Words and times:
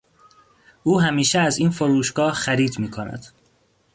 او 0.83 1.01
همیشه 1.01 1.39
از 1.39 1.57
این 1.57 1.69
فروشگاه 1.69 2.33
خرید 2.33 2.79
میکند. 2.79 3.25